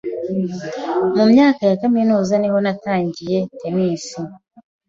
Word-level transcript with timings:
Mu 1.15 1.23
myaka 1.31 1.61
ya 1.69 1.75
kaminuza 1.81 2.33
niho 2.37 2.57
natangiye 2.65 3.37
tennis. 3.59 4.05